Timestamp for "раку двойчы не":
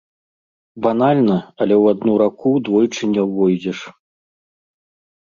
2.23-3.21